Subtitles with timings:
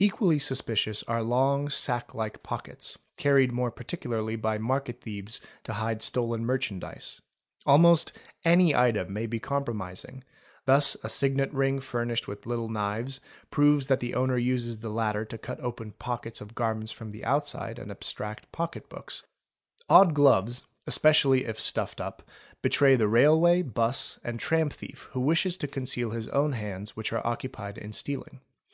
[0.00, 6.00] Hqually suspicious are long sack like pockets, carried more particularly by market thieves to hide
[6.00, 7.20] stolen merchandise.
[7.66, 10.24] Almost any object may be compromising:
[10.64, 13.20] thus a signet ring furnished with little knives
[13.50, 17.22] proves that— the owner uses the latter to cut open pockets of garments from the
[17.22, 19.24] outside— and abstract pocketbooks;
[19.90, 22.22] odd gloves, especially if stuffed up,
[22.62, 26.96] betray || the railway, bus, and tram thief who wishes to conceal his own hands—
[26.96, 28.40] which are occupied in stealing.